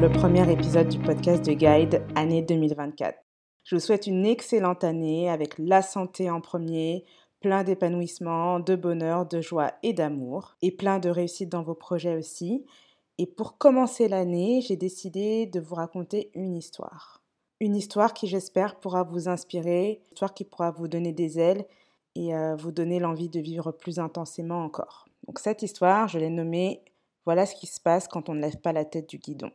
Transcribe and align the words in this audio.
le 0.00 0.10
premier 0.10 0.50
épisode 0.50 0.88
du 0.88 0.98
podcast 0.98 1.44
de 1.44 1.52
Guide 1.52 2.02
année 2.14 2.40
2024. 2.40 3.18
Je 3.64 3.76
vous 3.76 3.82
souhaite 3.82 4.06
une 4.06 4.24
excellente 4.24 4.82
année 4.82 5.28
avec 5.28 5.58
la 5.58 5.82
santé 5.82 6.30
en 6.30 6.40
premier, 6.40 7.04
plein 7.40 7.64
d'épanouissement, 7.64 8.60
de 8.60 8.76
bonheur, 8.76 9.26
de 9.26 9.42
joie 9.42 9.74
et 9.82 9.92
d'amour, 9.92 10.56
et 10.62 10.70
plein 10.70 11.00
de 11.00 11.10
réussite 11.10 11.50
dans 11.50 11.62
vos 11.62 11.74
projets 11.74 12.16
aussi. 12.16 12.64
Et 13.18 13.26
pour 13.26 13.58
commencer 13.58 14.08
l'année, 14.08 14.62
j'ai 14.66 14.76
décidé 14.76 15.44
de 15.44 15.60
vous 15.60 15.74
raconter 15.74 16.30
une 16.32 16.56
histoire. 16.56 17.22
Une 17.60 17.76
histoire 17.76 18.14
qui, 18.14 18.26
j'espère, 18.26 18.76
pourra 18.76 19.02
vous 19.02 19.28
inspirer, 19.28 20.00
une 20.06 20.12
histoire 20.14 20.32
qui 20.32 20.44
pourra 20.44 20.70
vous 20.70 20.88
donner 20.88 21.12
des 21.12 21.38
ailes 21.38 21.66
et 22.14 22.34
euh, 22.34 22.56
vous 22.56 22.72
donner 22.72 23.00
l'envie 23.00 23.28
de 23.28 23.40
vivre 23.40 23.70
plus 23.70 23.98
intensément 23.98 24.64
encore. 24.64 25.04
Donc 25.26 25.40
cette 25.40 25.60
histoire, 25.60 26.08
je 26.08 26.18
l'ai 26.18 26.30
nommée 26.30 26.80
Voilà 27.26 27.44
ce 27.44 27.54
qui 27.54 27.66
se 27.66 27.80
passe 27.80 28.08
quand 28.08 28.30
on 28.30 28.34
ne 28.34 28.40
lève 28.40 28.62
pas 28.62 28.72
la 28.72 28.86
tête 28.86 29.10
du 29.10 29.18
guidon. 29.18 29.50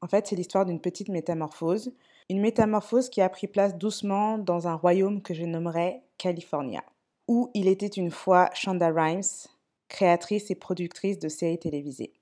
En 0.00 0.08
fait, 0.08 0.26
c'est 0.26 0.36
l'histoire 0.36 0.66
d'une 0.66 0.80
petite 0.80 1.08
métamorphose, 1.08 1.92
une 2.28 2.40
métamorphose 2.40 3.08
qui 3.08 3.20
a 3.20 3.28
pris 3.28 3.46
place 3.46 3.76
doucement 3.76 4.38
dans 4.38 4.68
un 4.68 4.74
royaume 4.74 5.22
que 5.22 5.34
je 5.34 5.44
nommerai 5.44 6.02
California, 6.18 6.82
où 7.28 7.50
il 7.54 7.68
était 7.68 7.86
une 7.86 8.10
fois 8.10 8.50
Shonda 8.52 8.90
Rhimes, 8.90 9.48
créatrice 9.88 10.50
et 10.50 10.54
productrice 10.54 11.18
de 11.18 11.28
séries 11.28 11.58
télévisées. 11.58 12.12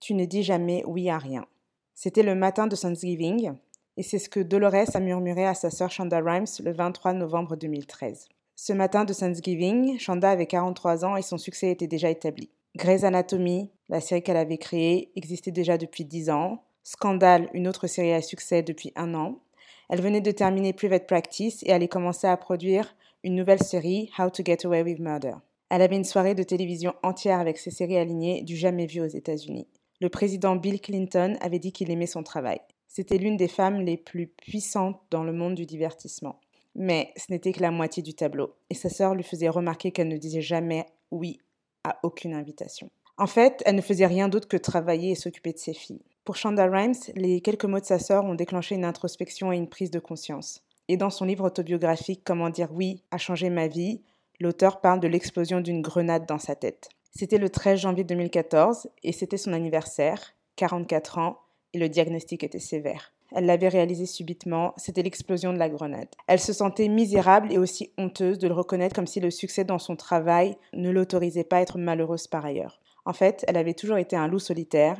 Tu 0.00 0.14
ne 0.14 0.24
dis 0.24 0.42
jamais 0.42 0.82
oui 0.86 1.10
à 1.10 1.18
rien. 1.18 1.46
C'était 1.94 2.22
le 2.22 2.34
matin 2.34 2.66
de 2.66 2.76
Thanksgiving, 2.76 3.52
et 3.96 4.02
c'est 4.02 4.18
ce 4.18 4.28
que 4.28 4.40
Dolores 4.40 4.94
a 4.94 5.00
murmuré 5.00 5.46
à 5.46 5.54
sa 5.54 5.70
sœur 5.70 5.90
Shonda 5.90 6.20
Rhimes 6.20 6.46
le 6.62 6.72
23 6.72 7.12
novembre 7.12 7.56
2013. 7.56 8.28
Ce 8.56 8.72
matin 8.72 9.04
de 9.04 9.12
Thanksgiving, 9.12 9.98
Shonda 9.98 10.30
avait 10.30 10.46
43 10.46 11.04
ans 11.04 11.16
et 11.16 11.22
son 11.22 11.38
succès 11.38 11.70
était 11.70 11.86
déjà 11.86 12.10
établi. 12.10 12.50
Grey's 12.76 13.04
Anatomy, 13.04 13.70
la 13.88 14.00
série 14.00 14.22
qu'elle 14.22 14.36
avait 14.36 14.58
créée, 14.58 15.12
existait 15.14 15.52
déjà 15.52 15.78
depuis 15.78 16.04
10 16.04 16.30
ans. 16.30 16.63
Scandal, 16.86 17.48
une 17.54 17.66
autre 17.66 17.86
série 17.86 18.12
à 18.12 18.20
succès 18.20 18.62
depuis 18.62 18.92
un 18.94 19.14
an. 19.14 19.40
Elle 19.88 20.02
venait 20.02 20.20
de 20.20 20.30
terminer 20.30 20.74
Private 20.74 21.06
Practice 21.06 21.62
et 21.62 21.72
allait 21.72 21.88
commencer 21.88 22.26
à 22.26 22.36
produire 22.36 22.94
une 23.22 23.36
nouvelle 23.36 23.62
série, 23.62 24.10
How 24.18 24.28
to 24.28 24.42
Get 24.44 24.66
Away 24.66 24.82
with 24.82 24.98
Murder. 24.98 25.32
Elle 25.70 25.80
avait 25.80 25.96
une 25.96 26.04
soirée 26.04 26.34
de 26.34 26.42
télévision 26.42 26.92
entière 27.02 27.40
avec 27.40 27.56
ses 27.56 27.70
séries 27.70 27.96
alignées 27.96 28.42
du 28.42 28.54
jamais 28.54 28.84
vu 28.84 29.00
aux 29.00 29.06
États-Unis. 29.06 29.66
Le 30.02 30.10
président 30.10 30.56
Bill 30.56 30.78
Clinton 30.78 31.38
avait 31.40 31.58
dit 31.58 31.72
qu'il 31.72 31.90
aimait 31.90 32.06
son 32.06 32.22
travail. 32.22 32.60
C'était 32.86 33.16
l'une 33.16 33.38
des 33.38 33.48
femmes 33.48 33.80
les 33.80 33.96
plus 33.96 34.26
puissantes 34.26 35.00
dans 35.10 35.24
le 35.24 35.32
monde 35.32 35.54
du 35.54 35.64
divertissement. 35.64 36.38
Mais 36.74 37.14
ce 37.16 37.32
n'était 37.32 37.52
que 37.52 37.62
la 37.62 37.70
moitié 37.70 38.02
du 38.02 38.12
tableau, 38.12 38.56
et 38.68 38.74
sa 38.74 38.90
sœur 38.90 39.14
lui 39.14 39.22
faisait 39.22 39.48
remarquer 39.48 39.90
qu'elle 39.90 40.08
ne 40.08 40.18
disait 40.18 40.42
jamais 40.42 40.84
oui 41.10 41.40
à 41.82 41.98
aucune 42.02 42.34
invitation. 42.34 42.90
En 43.16 43.26
fait, 43.26 43.62
elle 43.64 43.76
ne 43.76 43.80
faisait 43.80 44.06
rien 44.06 44.28
d'autre 44.28 44.48
que 44.48 44.56
travailler 44.58 45.12
et 45.12 45.14
s'occuper 45.14 45.52
de 45.52 45.58
ses 45.58 45.72
filles. 45.72 46.04
Pour 46.24 46.36
Shonda 46.36 46.64
Rhimes, 46.64 46.94
les 47.16 47.42
quelques 47.42 47.66
mots 47.66 47.80
de 47.80 47.84
sa 47.84 47.98
sœur 47.98 48.24
ont 48.24 48.34
déclenché 48.34 48.74
une 48.74 48.86
introspection 48.86 49.52
et 49.52 49.58
une 49.58 49.68
prise 49.68 49.90
de 49.90 49.98
conscience. 49.98 50.62
Et 50.88 50.96
dans 50.96 51.10
son 51.10 51.26
livre 51.26 51.44
autobiographique 51.44 52.22
Comment 52.24 52.48
dire 52.48 52.70
oui 52.72 53.02
a 53.10 53.18
changé 53.18 53.50
ma 53.50 53.68
vie, 53.68 54.00
l'auteur 54.40 54.80
parle 54.80 55.00
de 55.00 55.06
l'explosion 55.06 55.60
d'une 55.60 55.82
grenade 55.82 56.24
dans 56.24 56.38
sa 56.38 56.56
tête. 56.56 56.88
C'était 57.14 57.36
le 57.36 57.50
13 57.50 57.78
janvier 57.78 58.04
2014 58.04 58.88
et 59.02 59.12
c'était 59.12 59.36
son 59.36 59.52
anniversaire, 59.52 60.34
44 60.56 61.18
ans, 61.18 61.40
et 61.74 61.78
le 61.78 61.90
diagnostic 61.90 62.42
était 62.42 62.58
sévère. 62.58 63.12
Elle 63.32 63.44
l'avait 63.44 63.68
réalisé 63.68 64.06
subitement, 64.06 64.72
c'était 64.78 65.02
l'explosion 65.02 65.52
de 65.52 65.58
la 65.58 65.68
grenade. 65.68 66.08
Elle 66.26 66.40
se 66.40 66.54
sentait 66.54 66.88
misérable 66.88 67.52
et 67.52 67.58
aussi 67.58 67.92
honteuse 67.98 68.38
de 68.38 68.48
le 68.48 68.54
reconnaître 68.54 68.94
comme 68.94 69.06
si 69.06 69.20
le 69.20 69.30
succès 69.30 69.64
dans 69.64 69.78
son 69.78 69.94
travail 69.94 70.56
ne 70.72 70.88
l'autorisait 70.88 71.44
pas 71.44 71.58
à 71.58 71.60
être 71.60 71.76
malheureuse 71.76 72.28
par 72.28 72.46
ailleurs. 72.46 72.80
En 73.04 73.12
fait, 73.12 73.44
elle 73.46 73.58
avait 73.58 73.74
toujours 73.74 73.98
été 73.98 74.16
un 74.16 74.28
loup 74.28 74.38
solitaire, 74.38 74.96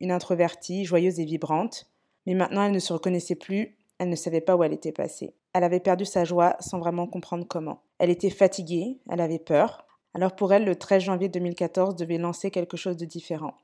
une 0.00 0.10
introvertie, 0.10 0.84
joyeuse 0.84 1.20
et 1.20 1.24
vibrante, 1.24 1.90
mais 2.26 2.34
maintenant 2.34 2.64
elle 2.64 2.72
ne 2.72 2.78
se 2.78 2.92
reconnaissait 2.92 3.34
plus, 3.34 3.76
elle 3.98 4.08
ne 4.08 4.16
savait 4.16 4.40
pas 4.40 4.56
où 4.56 4.62
elle 4.62 4.72
était 4.72 4.92
passée. 4.92 5.34
Elle 5.52 5.64
avait 5.64 5.80
perdu 5.80 6.04
sa 6.04 6.24
joie 6.24 6.56
sans 6.60 6.78
vraiment 6.78 7.06
comprendre 7.06 7.46
comment. 7.46 7.82
Elle 7.98 8.10
était 8.10 8.30
fatiguée, 8.30 8.98
elle 9.10 9.20
avait 9.20 9.38
peur. 9.38 9.86
Alors 10.14 10.36
pour 10.36 10.52
elle, 10.52 10.64
le 10.64 10.76
13 10.76 11.02
janvier 11.02 11.28
2014 11.28 11.96
devait 11.96 12.18
lancer 12.18 12.50
quelque 12.50 12.76
chose 12.76 12.96
de 12.96 13.04
différent. 13.04 13.54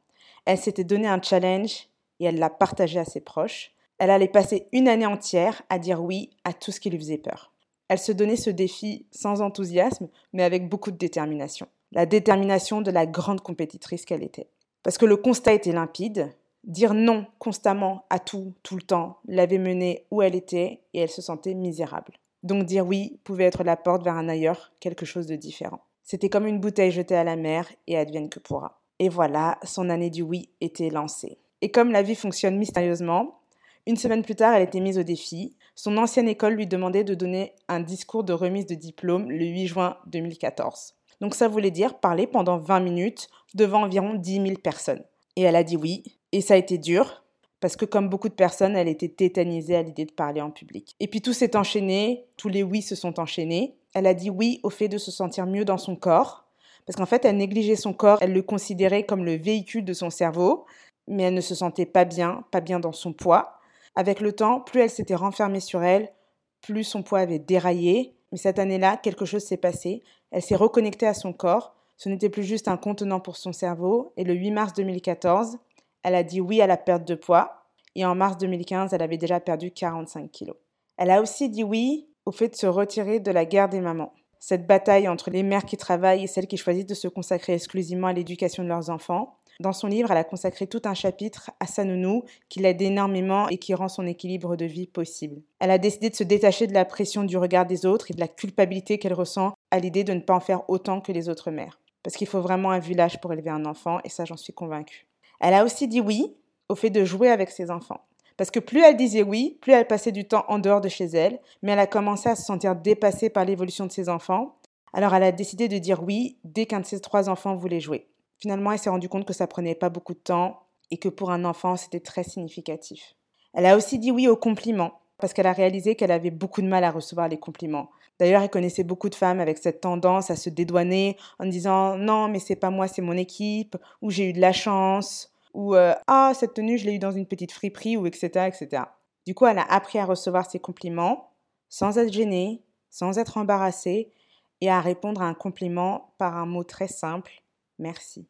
Elle 0.45 0.59
s'était 0.59 0.85
donné 0.85 1.07
un 1.07 1.23
challenge 1.23 1.89
et 2.21 2.25
elle 2.25 2.39
l'a 2.39 2.51
partagé 2.51 2.99
à 2.99 3.05
ses 3.05 3.21
proches. 3.21 3.73
Elle 3.99 4.11
allait 4.11 4.29
passer 4.29 4.67
une 4.73 4.89
année 4.89 5.07
entière 5.07 5.63
à 5.69 5.79
dire 5.79 6.03
oui 6.03 6.31
à 6.45 6.53
tout 6.53 6.73
ce 6.73 6.81
qui 6.81 6.91
lui 6.91 6.99
faisait 6.99 7.19
peur. 7.19 7.53
Elle 7.89 7.99
se 7.99 8.13
donnait 8.13 8.37
ce 8.37 8.51
défi 8.51 9.07
sans 9.11 9.41
enthousiasme, 9.41 10.09
mais 10.33 10.43
avec 10.43 10.69
beaucoup 10.69 10.91
de 10.91 10.97
détermination. 10.97 11.69
La 11.93 12.07
détermination 12.07 12.81
de 12.81 12.91
la 12.91 13.07
grande 13.07 13.41
compétitrice 13.41 14.05
qu'elle 14.05 14.25
était. 14.25 14.49
Parce 14.85 14.99
que 14.99 15.07
le 15.07 15.17
constat 15.17 15.55
était 15.55 15.73
limpide, 15.73 16.31
dire 16.63 16.95
non 16.95 17.27
constamment 17.39 18.05
à 18.11 18.19
tout, 18.19 18.55
tout 18.63 18.77
le 18.77 18.83
temps, 18.83 19.19
l'avait 19.27 19.59
menée 19.59 20.07
où 20.11 20.23
elle 20.23 20.37
était 20.37 20.83
et 20.93 21.01
elle 21.01 21.11
se 21.11 21.23
sentait 21.23 21.55
misérable. 21.55 22.13
Donc 22.43 22.65
dire 22.65 22.87
oui 22.87 23.19
pouvait 23.25 23.45
être 23.45 23.65
la 23.65 23.77
porte 23.77 24.05
vers 24.05 24.15
un 24.15 24.29
ailleurs, 24.29 24.73
quelque 24.81 25.07
chose 25.07 25.27
de 25.27 25.37
différent. 25.37 25.81
C'était 26.03 26.29
comme 26.29 26.47
une 26.47 26.61
bouteille 26.61 26.91
jetée 26.91 27.17
à 27.17 27.25
la 27.25 27.37
mer 27.37 27.67
et 27.87 27.97
advienne 27.97 28.29
que 28.29 28.39
pourra. 28.39 28.83
Et 28.99 29.09
voilà, 29.09 29.59
son 29.65 29.89
année 29.89 30.11
du 30.11 30.21
oui 30.21 30.51
était 30.61 30.91
lancée. 30.91 31.39
Et 31.63 31.71
comme 31.71 31.91
la 31.91 32.03
vie 32.03 32.15
fonctionne 32.15 32.59
mystérieusement, 32.59 33.41
une 33.87 33.97
semaine 33.97 34.23
plus 34.23 34.35
tard, 34.35 34.55
elle 34.55 34.63
était 34.63 34.81
mise 34.81 34.99
au 34.99 35.03
défi. 35.03 35.57
Son 35.75 35.97
ancienne 35.97 36.29
école 36.29 36.55
lui 36.55 36.67
demandait 36.67 37.05
de 37.05 37.15
donner 37.15 37.55
un 37.69 37.81
discours 37.81 38.25
de 38.25 38.35
remise 38.35 38.67
de 38.67 38.75
diplôme 38.75 39.31
le 39.31 39.45
8 39.47 39.67
juin 39.67 39.97
2014. 40.07 40.95
Donc 41.21 41.35
ça 41.35 41.49
voulait 41.49 41.71
dire 41.71 41.99
parler 41.99 42.27
pendant 42.27 42.59
20 42.59 42.81
minutes 42.81 43.29
devant 43.55 43.83
environ 43.83 44.15
10 44.15 44.35
000 44.35 44.47
personnes. 44.63 45.03
Et 45.37 45.43
elle 45.43 45.57
a 45.57 45.65
dit 45.65 45.77
oui. 45.77 46.03
Et 46.33 46.41
ça 46.41 46.55
a 46.55 46.57
été 46.57 46.79
dur, 46.79 47.25
parce 47.61 47.77
que 47.77 47.85
comme 47.85 48.09
beaucoup 48.09 48.29
de 48.29 48.35
personnes, 48.35 48.77
elle 48.77 48.89
était 48.89 49.09
tétanisée 49.09 49.77
à 49.77 49.83
l'idée 49.83 50.05
de 50.05 50.13
parler 50.13 50.41
en 50.41 50.51
public. 50.51 50.97
Et 51.01 51.09
puis 51.09 51.23
tout 51.23 51.33
s'est 51.33 51.57
enchaîné, 51.57 52.27
tous 52.37 52.49
les 52.49 52.63
oui 52.63 52.83
se 52.83 52.95
sont 52.95 53.21
enchaînés. 53.21 53.77
Elle 53.95 54.07
a 54.07 54.15
dit 54.15 54.31
oui 54.31 54.61
au 54.65 54.71
fait 54.71 54.89
de 54.89 54.99
se 54.99 55.11
sentir 55.11 55.47
mieux 55.47 55.65
dans 55.65 55.79
son 55.79 55.97
corps, 55.97 56.45
parce 56.87 56.97
qu'en 56.97 57.07
fait, 57.07 57.25
elle 57.25 57.37
négligeait 57.37 57.77
son 57.77 57.93
corps, 57.95 58.19
elle 58.21 58.33
le 58.33 58.43
considérait 58.43 59.05
comme 59.05 59.25
le 59.25 59.37
véhicule 59.37 59.85
de 59.85 59.93
son 59.93 60.11
cerveau, 60.11 60.67
mais 61.07 61.25
elle 61.25 61.35
ne 61.35 61.41
se 61.41 61.55
sentait 61.55 61.87
pas 61.87 62.05
bien, 62.05 62.45
pas 62.51 62.61
bien 62.61 62.81
dans 62.81 62.93
son 62.93 63.13
poids. 63.13 63.59
Avec 63.95 64.21
le 64.21 64.33
temps, 64.33 64.61
plus 64.61 64.81
elle 64.81 64.91
s'était 64.91 65.15
renfermée 65.15 65.61
sur 65.61 65.83
elle, 65.83 66.13
plus 66.61 66.85
son 66.85 67.03
poids 67.03 67.21
avait 67.21 67.39
déraillé. 67.39 68.17
Mais 68.33 68.39
cette 68.39 68.59
année-là, 68.59 68.97
quelque 68.97 69.25
chose 69.25 69.45
s'est 69.45 69.57
passé. 69.57 70.03
Elle 70.35 70.43
s'est 70.43 70.57
reconnectée 70.57 71.07
à 71.07 71.15
son 71.15 71.33
corps. 71.33 71.77
Ce 71.97 72.09
n'était 72.09 72.29
plus 72.29 72.43
juste 72.43 72.67
un 72.67 72.77
contenant 72.77 73.21
pour 73.21 73.37
son 73.37 73.53
cerveau. 73.53 74.13
Et 74.17 74.25
le 74.25 74.35
8 74.35 74.51
mars 74.51 74.73
2014, 74.73 75.59
elle 76.03 76.17
a 76.17 76.25
dit 76.25 76.41
oui 76.41 76.61
à 76.61 76.67
la 76.67 76.77
perte 76.77 77.07
de 77.07 77.15
poids. 77.15 77.69
Et 77.95 78.05
en 78.05 78.17
mars 78.17 78.37
2015, 78.39 78.93
elle 78.93 79.03
avait 79.03 79.17
déjà 79.17 79.39
perdu 79.39 79.71
45 79.71 80.29
kilos. 80.33 80.57
Elle 80.97 81.13
a 81.13 81.23
aussi 81.23 81.51
dit 81.51 81.63
oui 81.63 82.09
au 82.27 82.33
fait 82.33 82.49
de 82.49 82.57
se 82.57 82.67
retirer 82.67 83.21
de 83.21 83.31
la 83.31 83.45
guerre 83.45 83.69
des 83.69 83.81
mamans. 83.81 84.13
Cette 84.41 84.67
bataille 84.67 85.07
entre 85.07 85.31
les 85.31 85.45
mères 85.45 85.67
qui 85.67 85.77
travaillent 85.77 86.25
et 86.25 86.27
celles 86.27 86.49
qui 86.49 86.57
choisissent 86.57 86.87
de 86.87 86.95
se 86.95 87.07
consacrer 87.07 87.55
exclusivement 87.55 88.09
à 88.09 88.13
l'éducation 88.13 88.65
de 88.65 88.69
leurs 88.69 88.91
enfants. 88.91 89.39
Dans 89.61 89.73
son 89.73 89.87
livre, 89.87 90.11
elle 90.11 90.19
a 90.19 90.25
consacré 90.25 90.67
tout 90.67 90.83
un 90.85 90.95
chapitre 90.95 91.51
à 91.61 91.67
sa 91.67 91.85
nounou 91.85 92.25
qui 92.49 92.61
l'aide 92.61 92.83
énormément 92.83 93.49
et 93.49 93.59
qui 93.59 93.75
rend 93.75 93.89
son 93.89 94.07
équilibre 94.07 94.57
de 94.57 94.65
vie 94.65 94.87
possible. 94.87 95.43
Elle 95.61 95.71
a 95.71 95.79
décidé 95.79 96.11
de 96.11 96.17
se 96.17 96.25
détacher 96.25 96.67
de 96.67 96.75
la 96.75 96.85
pression 96.85 97.23
du 97.23 97.37
regard 97.37 97.67
des 97.67 97.87
autres 97.87 98.11
et 98.11 98.15
de 98.15 98.21
la 98.21 98.29
culpabilité 98.29 98.99
qu'elle 98.99 99.15
ressent 99.15 99.55
à 99.71 99.79
l'idée 99.79 100.05
de 100.05 100.13
ne 100.13 100.21
pas 100.21 100.35
en 100.35 100.41
faire 100.41 100.69
autant 100.69 101.01
que 101.01 101.13
les 101.13 101.29
autres 101.29 101.51
mères. 101.51 101.81
Parce 102.03 102.17
qu'il 102.17 102.27
faut 102.27 102.41
vraiment 102.41 102.71
un 102.71 102.81
village 102.81 103.21
pour 103.21 103.33
élever 103.33 103.51
un 103.51 103.65
enfant 103.65 103.99
et 104.05 104.09
ça 104.09 104.25
j'en 104.25 104.37
suis 104.37 104.53
convaincue. 104.53 105.07
Elle 105.41 105.55
a 105.55 105.65
aussi 105.65 105.89
dit 105.89 106.01
oui 106.01 106.37
au 106.69 106.75
fait 106.75 106.91
de 106.91 107.05
jouer 107.05 107.31
avec 107.31 107.51
ses 107.51 107.71
enfants. 107.71 108.01
Parce 108.37 108.51
que 108.51 108.59
plus 108.59 108.83
elle 108.83 108.97
disait 108.97 109.23
oui, 109.23 109.59
plus 109.61 109.73
elle 109.73 109.87
passait 109.87 110.13
du 110.13 110.27
temps 110.27 110.45
en 110.49 110.59
dehors 110.59 110.81
de 110.81 110.89
chez 110.89 111.05
elle, 111.05 111.41
mais 111.63 111.73
elle 111.73 111.79
a 111.79 111.87
commencé 111.87 112.29
à 112.29 112.35
se 112.35 112.43
sentir 112.43 112.75
dépassée 112.75 113.31
par 113.31 113.45
l'évolution 113.45 113.87
de 113.87 113.93
ses 113.93 114.09
enfants. 114.09 114.57
Alors 114.93 115.15
elle 115.15 115.23
a 115.23 115.33
décidé 115.33 115.69
de 115.69 115.79
dire 115.79 116.03
oui 116.03 116.39
dès 116.45 116.67
qu'un 116.67 116.81
de 116.81 116.87
ses 116.87 117.01
trois 117.01 117.29
enfants 117.29 117.55
voulait 117.55 117.81
jouer. 117.81 118.09
Finalement, 118.39 118.73
elle 118.73 118.79
s'est 118.79 118.91
rendue 118.91 119.09
compte 119.09 119.27
que 119.27 119.33
ça 119.33 119.47
prenait 119.47 119.75
pas 119.75 119.89
beaucoup 119.89 120.15
de 120.15 120.19
temps 120.19 120.61
et 120.91 120.99
que 120.99 121.09
pour 121.09 121.31
un 121.31 121.45
enfant, 121.45 121.77
c'était 121.77 122.01
très 122.01 122.25
significatif. 122.25 123.15
Elle 123.53 123.67
a 123.67 123.77
aussi 123.77 123.99
dit 123.99 124.11
oui 124.11 124.29
aux 124.29 124.37
compliments 124.37 125.01
parce 125.19 125.33
qu'elle 125.33 125.47
a 125.47 125.53
réalisé 125.53 125.95
qu'elle 125.95 126.11
avait 126.11 126.31
beaucoup 126.31 126.61
de 126.61 126.67
mal 126.67 126.85
à 126.85 126.91
recevoir 126.91 127.29
les 127.29 127.39
compliments. 127.39 127.91
D'ailleurs, 128.19 128.43
elle 128.43 128.51
connaissait 128.51 128.85
beaucoup 128.85 129.09
de 129.09 129.15
femmes 129.15 129.41
avec 129.41 129.59
cette 129.59 129.81
tendance 129.81 130.31
à 130.31 130.37
se 130.37 130.51
dédouaner 130.51 131.17
en 131.39 131.47
disant 131.47 131.97
non, 131.97 132.29
mais 132.29 132.39
c'est 132.39 132.57
pas 132.57 132.71
moi, 132.71 132.89
c'est 132.89 133.03
mon 133.03 133.17
équipe, 133.17 133.77
ou 134.03 134.11
j'ai 134.11 134.31
eu 134.31 134.33
de 134.33 134.41
la 134.41 134.53
chance, 134.53 135.33
ou 135.53 135.75
euh, 135.75 135.95
ah, 136.07 136.33
cette 136.35 136.55
tenue, 136.55 136.79
je 136.79 136.87
l'ai 136.87 136.95
eue 136.95 136.99
dans 136.99 137.13
une 137.13 137.27
petite 137.27 137.53
friperie, 137.53 137.97
ou 137.97 138.07
etc., 138.07 138.49
etc. 138.49 138.83
Du 139.27 139.35
coup, 139.35 139.47
elle 139.47 139.59
a 139.59 139.73
appris 139.73 139.99
à 139.99 140.05
recevoir 140.05 140.51
ses 140.51 140.59
compliments 140.59 141.31
sans 141.69 141.99
être 141.99 142.13
gênée, 142.13 142.63
sans 142.91 143.19
être 143.19 143.39
embarrassée, 143.39 144.13
et 144.61 144.71
à 144.71 144.81
répondre 144.81 145.23
à 145.23 145.27
un 145.27 145.35
compliment 145.35 146.13
par 146.19 146.37
un 146.37 146.47
mot 146.47 146.65
très 146.65 146.89
simple 146.89 147.44
merci. 147.79 148.27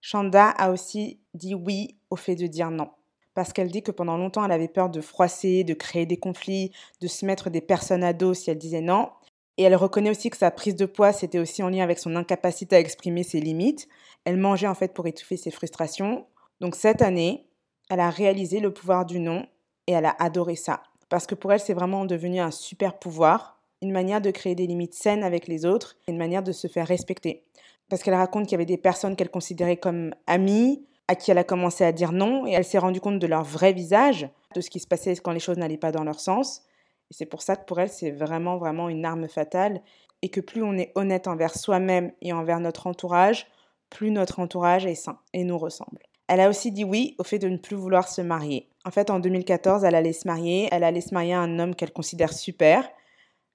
Chanda 0.00 0.50
a 0.50 0.70
aussi 0.70 1.20
dit 1.32 1.54
oui 1.54 1.96
au 2.10 2.16
fait 2.16 2.36
de 2.36 2.46
dire 2.46 2.70
non. 2.70 2.90
Parce 3.34 3.52
qu'elle 3.52 3.70
dit 3.70 3.82
que 3.82 3.90
pendant 3.90 4.16
longtemps, 4.16 4.44
elle 4.44 4.52
avait 4.52 4.68
peur 4.68 4.90
de 4.90 5.00
froisser, 5.00 5.64
de 5.64 5.74
créer 5.74 6.06
des 6.06 6.18
conflits, 6.18 6.72
de 7.00 7.08
se 7.08 7.26
mettre 7.26 7.50
des 7.50 7.60
personnes 7.60 8.04
à 8.04 8.12
dos 8.12 8.34
si 8.34 8.50
elle 8.50 8.58
disait 8.58 8.80
non. 8.80 9.10
Et 9.56 9.62
elle 9.64 9.74
reconnaît 9.76 10.10
aussi 10.10 10.30
que 10.30 10.36
sa 10.36 10.50
prise 10.50 10.76
de 10.76 10.86
poids, 10.86 11.12
c'était 11.12 11.38
aussi 11.38 11.62
en 11.62 11.68
lien 11.68 11.82
avec 11.82 11.98
son 11.98 12.16
incapacité 12.16 12.76
à 12.76 12.80
exprimer 12.80 13.22
ses 13.22 13.40
limites. 13.40 13.88
Elle 14.24 14.36
mangeait 14.36 14.68
en 14.68 14.74
fait 14.74 14.92
pour 14.92 15.06
étouffer 15.06 15.36
ses 15.36 15.50
frustrations. 15.50 16.26
Donc 16.60 16.76
cette 16.76 17.02
année, 17.02 17.46
Elle 17.90 18.00
a 18.00 18.10
réalisé 18.10 18.60
le 18.60 18.72
pouvoir 18.72 19.04
du 19.04 19.20
non 19.20 19.46
et 19.86 19.92
elle 19.92 20.06
a 20.06 20.16
adoré 20.18 20.56
ça. 20.56 20.82
Parce 21.10 21.26
que 21.26 21.34
pour 21.34 21.52
elle, 21.52 21.60
c'est 21.60 21.74
vraiment 21.74 22.06
devenu 22.06 22.40
un 22.40 22.50
super 22.50 22.98
pouvoir, 22.98 23.60
une 23.82 23.92
manière 23.92 24.22
de 24.22 24.30
créer 24.30 24.54
des 24.54 24.66
limites 24.66 24.94
saines 24.94 25.22
avec 25.22 25.46
les 25.46 25.66
autres, 25.66 25.96
une 26.08 26.16
manière 26.16 26.42
de 26.42 26.52
se 26.52 26.66
faire 26.66 26.88
respecter. 26.88 27.44
Parce 27.90 28.02
qu'elle 28.02 28.14
raconte 28.14 28.44
qu'il 28.44 28.52
y 28.52 28.54
avait 28.54 28.64
des 28.64 28.78
personnes 28.78 29.16
qu'elle 29.16 29.30
considérait 29.30 29.76
comme 29.76 30.14
amies, 30.26 30.86
à 31.08 31.14
qui 31.14 31.30
elle 31.30 31.38
a 31.38 31.44
commencé 31.44 31.84
à 31.84 31.92
dire 31.92 32.12
non, 32.12 32.46
et 32.46 32.52
elle 32.52 32.64
s'est 32.64 32.78
rendue 32.78 33.00
compte 33.00 33.18
de 33.18 33.26
leur 33.26 33.44
vrai 33.44 33.72
visage, 33.72 34.28
de 34.54 34.60
ce 34.60 34.70
qui 34.70 34.80
se 34.80 34.86
passait 34.86 35.14
quand 35.16 35.32
les 35.32 35.40
choses 35.40 35.58
n'allaient 35.58 35.76
pas 35.76 35.92
dans 35.92 36.04
leur 36.04 36.20
sens. 36.20 36.62
Et 37.10 37.14
c'est 37.14 37.26
pour 37.26 37.42
ça 37.42 37.56
que 37.56 37.64
pour 37.66 37.78
elle, 37.80 37.90
c'est 37.90 38.10
vraiment, 38.10 38.56
vraiment 38.56 38.88
une 38.88 39.04
arme 39.04 39.28
fatale, 39.28 39.82
et 40.22 40.30
que 40.30 40.40
plus 40.40 40.62
on 40.62 40.78
est 40.78 40.92
honnête 40.94 41.28
envers 41.28 41.54
soi-même 41.54 42.12
et 42.22 42.32
envers 42.32 42.60
notre 42.60 42.86
entourage, 42.86 43.46
plus 43.90 44.10
notre 44.10 44.40
entourage 44.40 44.86
est 44.86 44.94
sain 44.94 45.18
et 45.34 45.44
nous 45.44 45.58
ressemble. 45.58 46.00
Elle 46.28 46.40
a 46.40 46.48
aussi 46.48 46.72
dit 46.72 46.84
oui 46.84 47.14
au 47.18 47.24
fait 47.24 47.38
de 47.38 47.48
ne 47.48 47.58
plus 47.58 47.76
vouloir 47.76 48.08
se 48.08 48.22
marier. 48.22 48.70
En 48.86 48.90
fait, 48.90 49.10
en 49.10 49.18
2014, 49.18 49.84
elle 49.84 49.94
allait 49.94 50.12
se 50.12 50.26
marier. 50.26 50.68
Elle 50.72 50.84
allait 50.84 51.00
se 51.00 51.14
marier 51.14 51.34
à 51.34 51.40
un 51.40 51.58
homme 51.58 51.74
qu'elle 51.74 51.92
considère 51.92 52.32
super. 52.32 52.88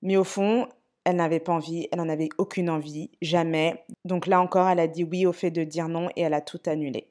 Mais 0.02 0.18
au 0.18 0.24
fond, 0.24 0.68
elle 1.10 1.16
n'avait 1.16 1.40
pas 1.40 1.54
envie, 1.54 1.88
elle 1.92 2.00
n'en 2.00 2.10
avait 2.10 2.30
aucune 2.38 2.70
envie, 2.70 3.10
jamais. 3.22 3.84
Donc 4.06 4.28
là 4.28 4.40
encore, 4.42 4.68
elle 4.70 4.80
a 4.80 4.88
dit 4.88 5.04
oui 5.04 5.26
au 5.26 5.34
fait 5.34 5.52
de 5.52 5.64
dire 5.64 5.88
non 5.88 6.10
et 6.16 6.22
elle 6.22 6.34
a 6.34 6.42
tout 6.42 6.62
annulé. 6.68 7.08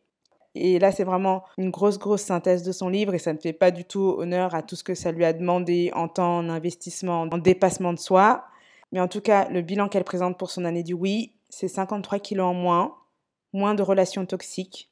Et 0.54 0.78
là, 0.78 0.92
c'est 0.92 1.04
vraiment 1.04 1.44
une 1.56 1.70
grosse, 1.70 1.98
grosse 1.98 2.22
synthèse 2.22 2.62
de 2.62 2.72
son 2.72 2.88
livre 2.88 3.14
et 3.14 3.18
ça 3.18 3.32
ne 3.32 3.38
fait 3.38 3.52
pas 3.52 3.70
du 3.70 3.84
tout 3.84 4.14
honneur 4.18 4.54
à 4.54 4.62
tout 4.62 4.76
ce 4.76 4.84
que 4.84 4.94
ça 4.94 5.12
lui 5.12 5.24
a 5.24 5.32
demandé 5.32 5.90
en 5.94 6.08
temps, 6.08 6.38
en 6.38 6.48
investissement, 6.48 7.22
en 7.22 7.38
dépassement 7.38 7.92
de 7.92 7.98
soi. 7.98 8.44
Mais 8.92 9.00
en 9.00 9.08
tout 9.08 9.20
cas, 9.20 9.48
le 9.50 9.62
bilan 9.62 9.88
qu'elle 9.88 10.04
présente 10.04 10.38
pour 10.38 10.50
son 10.50 10.64
année 10.64 10.82
du 10.82 10.94
oui, 10.94 11.32
c'est 11.48 11.68
53 11.68 12.18
kilos 12.20 12.46
en 12.46 12.54
moins, 12.54 12.96
moins 13.52 13.74
de 13.74 13.82
relations 13.82 14.26
toxiques, 14.26 14.90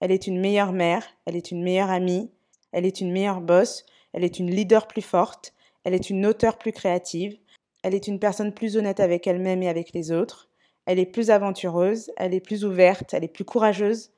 elle 0.00 0.12
est 0.12 0.26
une 0.26 0.40
meilleure 0.40 0.72
mère, 0.72 1.04
elle 1.26 1.36
est 1.36 1.50
une 1.50 1.62
meilleure 1.62 1.90
amie, 1.90 2.30
elle 2.72 2.86
est 2.86 3.00
une 3.00 3.10
meilleure 3.10 3.40
boss, 3.40 3.84
elle 4.12 4.24
est 4.24 4.38
une 4.38 4.50
leader 4.50 4.86
plus 4.86 5.02
forte, 5.02 5.54
elle 5.84 5.94
est 5.94 6.10
une 6.10 6.26
auteure 6.26 6.58
plus 6.58 6.72
créative, 6.72 7.38
elle 7.82 7.94
est 7.94 8.06
une 8.06 8.18
personne 8.18 8.52
plus 8.52 8.76
honnête 8.76 9.00
avec 9.00 9.26
elle-même 9.26 9.62
et 9.62 9.68
avec 9.68 9.92
les 9.92 10.12
autres, 10.12 10.48
elle 10.86 10.98
est 10.98 11.06
plus 11.06 11.30
aventureuse, 11.30 12.10
elle 12.16 12.34
est 12.34 12.40
plus 12.40 12.64
ouverte, 12.64 13.12
elle 13.12 13.24
est 13.24 13.28
plus 13.28 13.44
courageuse 13.44 14.10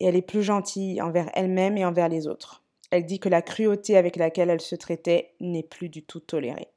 et 0.00 0.06
elle 0.06 0.16
est 0.16 0.22
plus 0.22 0.42
gentille 0.42 1.00
envers 1.00 1.30
elle-même 1.34 1.76
et 1.78 1.84
envers 1.84 2.08
les 2.08 2.26
autres. 2.26 2.62
Elle 2.90 3.06
dit 3.06 3.18
que 3.18 3.28
la 3.28 3.42
cruauté 3.42 3.96
avec 3.96 4.16
laquelle 4.16 4.50
elle 4.50 4.60
se 4.60 4.74
traitait 4.74 5.32
n'est 5.40 5.62
plus 5.62 5.88
du 5.88 6.02
tout 6.02 6.20
tolérée. 6.20 6.68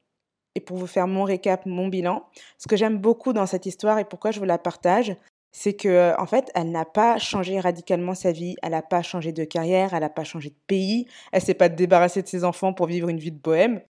Et 0.55 0.59
pour 0.59 0.77
vous 0.77 0.87
faire 0.87 1.07
mon 1.07 1.23
récap, 1.23 1.65
mon 1.65 1.87
bilan, 1.87 2.25
ce 2.57 2.67
que 2.67 2.75
j'aime 2.75 2.97
beaucoup 2.97 3.33
dans 3.33 3.45
cette 3.45 3.65
histoire 3.65 3.99
et 3.99 4.05
pourquoi 4.05 4.31
je 4.31 4.39
vous 4.39 4.45
la 4.45 4.57
partage, 4.57 5.15
c'est 5.51 5.73
que 5.73 6.13
en 6.17 6.25
fait, 6.25 6.49
elle 6.55 6.71
n'a 6.71 6.85
pas 6.85 7.17
changé 7.17 7.59
radicalement 7.59 8.15
sa 8.15 8.31
vie, 8.31 8.55
elle 8.61 8.71
n'a 8.71 8.81
pas 8.81 9.01
changé 9.01 9.33
de 9.33 9.43
carrière, 9.43 9.93
elle 9.93 10.01
n'a 10.01 10.09
pas 10.09 10.23
changé 10.23 10.49
de 10.49 10.55
pays, 10.67 11.07
elle 11.31 11.41
s'est 11.41 11.53
pas 11.53 11.69
débarrassée 11.69 12.21
de 12.21 12.27
ses 12.27 12.43
enfants 12.43 12.73
pour 12.73 12.87
vivre 12.87 13.09
une 13.09 13.19
vie 13.19 13.31
de 13.31 13.39
bohème. 13.39 13.81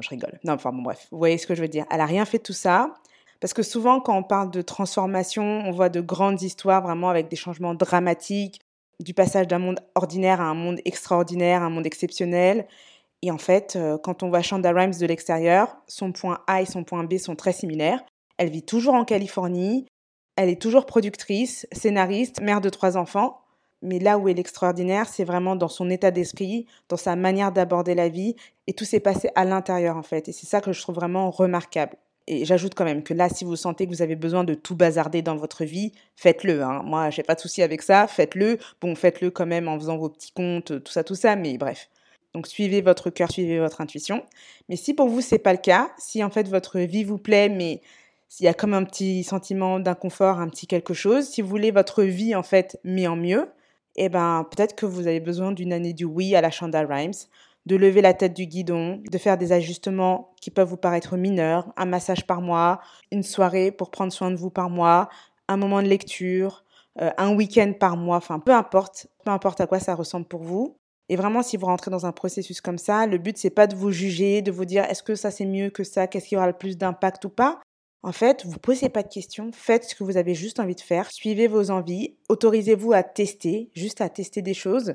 Je 0.00 0.08
rigole. 0.08 0.38
Non, 0.44 0.54
enfin 0.54 0.72
bon, 0.72 0.82
bref, 0.82 1.06
vous 1.10 1.18
voyez 1.18 1.38
ce 1.38 1.46
que 1.46 1.54
je 1.54 1.62
veux 1.62 1.68
dire. 1.68 1.84
Elle 1.90 2.00
a 2.00 2.06
rien 2.06 2.24
fait 2.24 2.38
de 2.38 2.42
tout 2.42 2.52
ça. 2.52 2.94
Parce 3.40 3.52
que 3.52 3.62
souvent, 3.62 4.00
quand 4.00 4.16
on 4.16 4.22
parle 4.22 4.50
de 4.50 4.62
transformation, 4.62 5.44
on 5.44 5.70
voit 5.70 5.88
de 5.88 6.00
grandes 6.00 6.42
histoires 6.42 6.82
vraiment 6.82 7.10
avec 7.10 7.28
des 7.28 7.36
changements 7.36 7.74
dramatiques, 7.74 8.60
du 9.00 9.14
passage 9.14 9.46
d'un 9.46 9.58
monde 9.58 9.80
ordinaire 9.94 10.40
à 10.40 10.44
un 10.44 10.54
monde 10.54 10.80
extraordinaire, 10.84 11.62
un 11.62 11.70
monde 11.70 11.86
exceptionnel. 11.86 12.66
Et 13.22 13.30
en 13.30 13.38
fait, 13.38 13.76
euh, 13.76 13.98
quand 13.98 14.22
on 14.22 14.28
voit 14.28 14.42
Shonda 14.42 14.72
Rhimes 14.72 14.94
de 14.98 15.06
l'extérieur, 15.06 15.76
son 15.86 16.12
point 16.12 16.40
A 16.46 16.62
et 16.62 16.66
son 16.66 16.84
point 16.84 17.04
B 17.04 17.18
sont 17.18 17.36
très 17.36 17.52
similaires. 17.52 18.04
Elle 18.38 18.50
vit 18.50 18.64
toujours 18.64 18.94
en 18.94 19.04
Californie, 19.04 19.86
elle 20.36 20.48
est 20.48 20.60
toujours 20.60 20.86
productrice, 20.86 21.66
scénariste, 21.72 22.40
mère 22.40 22.60
de 22.60 22.68
trois 22.68 22.96
enfants. 22.96 23.43
Mais 23.84 23.98
là 23.98 24.18
où 24.18 24.28
elle 24.28 24.38
est 24.38 24.40
extraordinaire, 24.40 25.08
c'est 25.08 25.24
vraiment 25.24 25.56
dans 25.56 25.68
son 25.68 25.90
état 25.90 26.10
d'esprit, 26.10 26.66
dans 26.88 26.96
sa 26.96 27.16
manière 27.16 27.52
d'aborder 27.52 27.94
la 27.94 28.08
vie. 28.08 28.34
Et 28.66 28.72
tout 28.72 28.84
s'est 28.84 29.00
passé 29.00 29.30
à 29.34 29.44
l'intérieur, 29.44 29.96
en 29.96 30.02
fait. 30.02 30.28
Et 30.28 30.32
c'est 30.32 30.46
ça 30.46 30.60
que 30.60 30.72
je 30.72 30.80
trouve 30.80 30.96
vraiment 30.96 31.30
remarquable. 31.30 31.96
Et 32.26 32.44
j'ajoute 32.44 32.74
quand 32.74 32.84
même 32.84 33.02
que 33.02 33.12
là, 33.12 33.28
si 33.28 33.44
vous 33.44 33.56
sentez 33.56 33.86
que 33.86 33.90
vous 33.90 34.02
avez 34.02 34.16
besoin 34.16 34.44
de 34.44 34.54
tout 34.54 34.74
bazarder 34.74 35.20
dans 35.20 35.36
votre 35.36 35.64
vie, 35.64 35.92
faites-le. 36.16 36.62
Hein. 36.62 36.82
Moi, 36.82 37.10
j'ai 37.10 37.22
pas 37.22 37.34
de 37.34 37.40
souci 37.40 37.62
avec 37.62 37.82
ça, 37.82 38.06
faites-le. 38.06 38.58
Bon, 38.80 38.94
faites-le 38.94 39.30
quand 39.30 39.46
même 39.46 39.68
en 39.68 39.78
faisant 39.78 39.98
vos 39.98 40.08
petits 40.08 40.32
comptes, 40.32 40.82
tout 40.82 40.92
ça, 40.92 41.04
tout 41.04 41.14
ça, 41.14 41.36
mais 41.36 41.58
bref. 41.58 41.90
Donc 42.34 42.48
suivez 42.48 42.80
votre 42.80 43.10
cœur, 43.10 43.30
suivez 43.30 43.60
votre 43.60 43.80
intuition. 43.80 44.24
Mais 44.68 44.76
si 44.76 44.92
pour 44.92 45.08
vous 45.08 45.20
c'est 45.20 45.38
pas 45.38 45.52
le 45.52 45.58
cas, 45.58 45.90
si 45.98 46.22
en 46.22 46.30
fait 46.30 46.48
votre 46.48 46.80
vie 46.80 47.04
vous 47.04 47.18
plaît, 47.18 47.48
mais 47.48 47.80
s'il 48.28 48.44
y 48.44 48.48
a 48.48 48.54
comme 48.54 48.74
un 48.74 48.84
petit 48.84 49.22
sentiment 49.22 49.78
d'inconfort, 49.78 50.40
un 50.40 50.48
petit 50.48 50.66
quelque 50.66 50.94
chose, 50.94 51.28
si 51.28 51.42
vous 51.42 51.48
voulez 51.48 51.70
votre 51.70 52.02
vie 52.02 52.34
en 52.34 52.42
fait 52.42 52.78
mais 52.82 53.06
en 53.06 53.16
mieux, 53.16 53.48
eh 53.96 54.08
ben 54.08 54.46
peut-être 54.50 54.74
que 54.74 54.86
vous 54.86 55.06
avez 55.06 55.20
besoin 55.20 55.52
d'une 55.52 55.72
année 55.72 55.92
du 55.92 56.04
oui 56.04 56.34
à 56.34 56.40
la 56.40 56.50
Shonda 56.50 56.80
Rhimes, 56.80 57.12
de 57.66 57.76
lever 57.76 58.02
la 58.02 58.14
tête 58.14 58.34
du 58.34 58.46
guidon, 58.46 59.00
de 59.10 59.18
faire 59.18 59.38
des 59.38 59.52
ajustements 59.52 60.34
qui 60.40 60.50
peuvent 60.50 60.68
vous 60.68 60.76
paraître 60.76 61.16
mineurs, 61.16 61.72
un 61.76 61.86
massage 61.86 62.26
par 62.26 62.40
mois, 62.40 62.80
une 63.10 63.22
soirée 63.22 63.70
pour 63.70 63.90
prendre 63.90 64.12
soin 64.12 64.30
de 64.30 64.36
vous 64.36 64.50
par 64.50 64.68
mois, 64.68 65.08
un 65.48 65.56
moment 65.56 65.82
de 65.82 65.88
lecture, 65.88 66.64
euh, 67.00 67.10
un 67.16 67.34
week-end 67.34 67.72
par 67.78 67.96
mois, 67.96 68.16
enfin 68.16 68.38
peu 68.38 68.52
importe, 68.52 69.06
peu 69.24 69.30
importe 69.30 69.60
à 69.60 69.66
quoi 69.66 69.80
ça 69.80 69.94
ressemble 69.94 70.26
pour 70.26 70.42
vous. 70.42 70.76
Et 71.08 71.16
vraiment, 71.16 71.42
si 71.42 71.56
vous 71.56 71.66
rentrez 71.66 71.90
dans 71.90 72.06
un 72.06 72.12
processus 72.12 72.60
comme 72.60 72.78
ça, 72.78 73.06
le 73.06 73.18
but 73.18 73.36
c'est 73.36 73.50
pas 73.50 73.66
de 73.66 73.76
vous 73.76 73.90
juger, 73.90 74.42
de 74.42 74.50
vous 74.50 74.64
dire 74.64 74.84
est-ce 74.84 75.02
que 75.02 75.14
ça 75.14 75.30
c'est 75.30 75.44
mieux 75.44 75.70
que 75.70 75.84
ça, 75.84 76.06
qu'est-ce 76.06 76.28
qui 76.28 76.36
aura 76.36 76.46
le 76.46 76.54
plus 76.54 76.78
d'impact 76.78 77.24
ou 77.24 77.30
pas. 77.30 77.60
En 78.04 78.12
fait, 78.12 78.44
vous 78.44 78.58
posez 78.58 78.90
pas 78.90 79.02
de 79.02 79.08
questions, 79.08 79.50
faites 79.54 79.84
ce 79.84 79.94
que 79.94 80.04
vous 80.04 80.18
avez 80.18 80.34
juste 80.34 80.60
envie 80.60 80.74
de 80.74 80.82
faire, 80.82 81.10
suivez 81.10 81.46
vos 81.46 81.70
envies, 81.70 82.14
autorisez-vous 82.28 82.92
à 82.92 83.02
tester, 83.02 83.70
juste 83.74 84.02
à 84.02 84.10
tester 84.10 84.42
des 84.42 84.52
choses, 84.52 84.92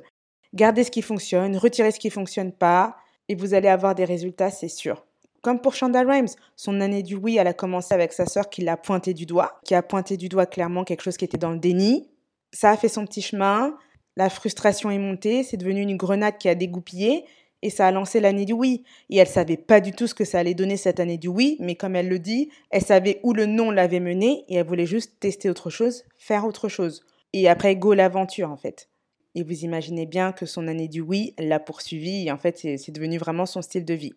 gardez 0.53 0.83
ce 0.83 0.91
qui 0.91 1.01
fonctionne, 1.01 1.57
retirez 1.57 1.89
ce 1.89 1.99
qui 1.99 2.11
fonctionne 2.11 2.51
pas, 2.51 2.97
et 3.27 3.33
vous 3.33 3.55
allez 3.55 3.67
avoir 3.67 3.95
des 3.95 4.05
résultats, 4.05 4.51
c'est 4.51 4.67
sûr. 4.67 5.07
Comme 5.41 5.59
pour 5.59 5.73
Shonda 5.73 6.03
Rhimes, 6.03 6.27
son 6.55 6.81
année 6.81 7.01
du 7.01 7.15
oui, 7.15 7.37
elle 7.37 7.47
a 7.47 7.53
commencé 7.53 7.95
avec 7.95 8.13
sa 8.13 8.27
sœur 8.27 8.47
qui 8.47 8.61
l'a 8.61 8.77
pointé 8.77 9.15
du 9.15 9.25
doigt, 9.25 9.59
qui 9.65 9.73
a 9.73 9.81
pointé 9.81 10.15
du 10.15 10.29
doigt 10.29 10.45
clairement 10.45 10.83
quelque 10.83 11.01
chose 11.01 11.17
qui 11.17 11.25
était 11.25 11.39
dans 11.39 11.51
le 11.51 11.57
déni. 11.57 12.11
Ça 12.53 12.69
a 12.69 12.77
fait 12.77 12.89
son 12.89 13.07
petit 13.07 13.23
chemin, 13.23 13.75
la 14.17 14.29
frustration 14.29 14.91
est 14.91 14.99
montée, 14.99 15.43
c'est 15.43 15.57
devenu 15.57 15.81
une 15.81 15.97
grenade 15.97 16.37
qui 16.37 16.47
a 16.47 16.53
dégoupillé, 16.53 17.25
et 17.61 17.69
ça 17.69 17.87
a 17.87 17.91
lancé 17.91 18.19
l'année 18.19 18.45
du 18.45 18.53
oui. 18.53 18.83
Et 19.09 19.17
elle 19.17 19.27
savait 19.27 19.57
pas 19.57 19.81
du 19.81 19.91
tout 19.91 20.07
ce 20.07 20.15
que 20.15 20.25
ça 20.25 20.39
allait 20.39 20.53
donner 20.53 20.77
cette 20.77 20.99
année 20.99 21.17
du 21.17 21.27
oui, 21.27 21.57
mais 21.59 21.75
comme 21.75 21.95
elle 21.95 22.07
le 22.09 22.19
dit, 22.19 22.49
elle 22.69 22.81
savait 22.81 23.19
où 23.23 23.33
le 23.33 23.45
non 23.45 23.71
l'avait 23.71 23.99
mené 23.99 24.45
et 24.47 24.55
elle 24.55 24.65
voulait 24.65 24.85
juste 24.85 25.19
tester 25.19 25.49
autre 25.49 25.69
chose, 25.69 26.03
faire 26.17 26.45
autre 26.45 26.69
chose. 26.69 27.03
Et 27.33 27.47
après, 27.47 27.75
go 27.75 27.93
l'aventure 27.93 28.51
en 28.51 28.57
fait. 28.57 28.89
Et 29.35 29.43
vous 29.43 29.63
imaginez 29.63 30.05
bien 30.05 30.31
que 30.31 30.45
son 30.45 30.67
année 30.67 30.87
du 30.87 31.01
oui 31.01 31.35
l'a 31.37 31.59
poursuivi 31.59 32.27
et 32.27 32.31
en 32.31 32.37
fait, 32.37 32.57
c'est 32.57 32.91
devenu 32.91 33.17
vraiment 33.17 33.45
son 33.45 33.61
style 33.61 33.85
de 33.85 33.93
vie. 33.93 34.13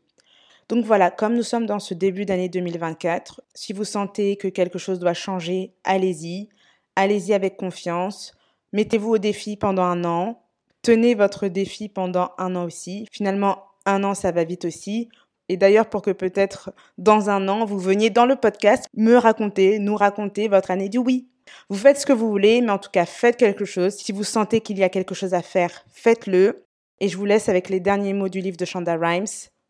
Donc 0.69 0.85
voilà, 0.85 1.11
comme 1.11 1.35
nous 1.35 1.43
sommes 1.43 1.67
dans 1.67 1.81
ce 1.81 1.93
début 1.93 2.25
d'année 2.25 2.49
2024, 2.49 3.43
si 3.55 3.73
vous 3.73 3.85
sentez 3.85 4.37
que 4.37 4.49
quelque 4.49 4.79
chose 4.79 4.99
doit 4.99 5.13
changer, 5.13 5.75
allez-y. 5.85 6.49
Allez-y 6.97 7.35
avec 7.35 7.57
confiance. 7.57 8.33
Mettez-vous 8.73 9.15
au 9.15 9.19
défi 9.19 9.57
pendant 9.57 9.83
un 9.83 10.05
an. 10.05 10.42
Tenez 10.83 11.15
votre 11.15 11.49
défi 11.49 11.89
pendant 11.89 12.33
un 12.39 12.57
an 12.57 12.65
aussi. 12.65 13.07
Finalement, 13.13 13.65
un 13.87 14.03
an, 14.05 14.15
ça 14.15 14.33
va 14.33 14.45
vite 14.45 14.65
aussi. 14.65 15.09
Et 15.49 15.57
d'ailleurs, 15.57 15.87
pour 15.87 16.03
que 16.03 16.11
peut-être 16.11 16.71
dans 16.99 17.31
un 17.31 17.49
an, 17.49 17.65
vous 17.65 17.79
veniez 17.79 18.11
dans 18.11 18.27
le 18.27 18.37
podcast 18.37 18.87
me 18.95 19.17
raconter, 19.17 19.79
nous 19.79 19.97
raconter 19.97 20.49
votre 20.49 20.71
année 20.71 20.89
du 20.89 20.99
oui. 20.99 21.29
Vous 21.69 21.77
faites 21.77 21.99
ce 21.99 22.07
que 22.07 22.13
vous 22.13 22.29
voulez, 22.29 22.61
mais 22.61 22.71
en 22.71 22.79
tout 22.79 22.91
cas, 22.91 23.05
faites 23.05 23.37
quelque 23.37 23.65
chose. 23.65 23.95
Si 23.95 24.13
vous 24.13 24.25
sentez 24.25 24.61
qu'il 24.61 24.79
y 24.79 24.83
a 24.83 24.89
quelque 24.89 25.15
chose 25.15 25.35
à 25.35 25.43
faire, 25.43 25.85
faites-le. 25.93 26.65
Et 27.01 27.09
je 27.09 27.17
vous 27.17 27.25
laisse 27.25 27.49
avec 27.49 27.69
les 27.69 27.81
derniers 27.81 28.13
mots 28.13 28.29
du 28.29 28.41
livre 28.41 28.57
de 28.57 28.65
Shonda 28.65 28.97
Rhimes. 28.97 29.27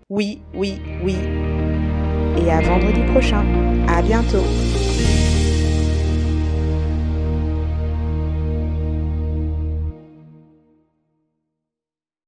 Oui, 0.09 0.43
oui, 0.55 0.81
oui. 1.03 1.17
Et 2.43 2.51
à 2.51 2.61
vendredi 2.61 3.03
prochain. 3.13 3.45
À 3.89 4.03
bientôt. 4.03 4.45